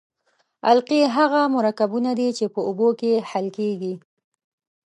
[0.71, 3.93] القلي هغه مرکبونه دي چې په اوبو کې حل کیږي.